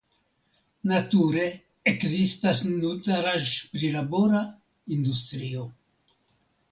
[0.91, 1.41] Nature
[1.91, 4.41] ekzistas nutraĵprilabora
[4.97, 5.67] industrio.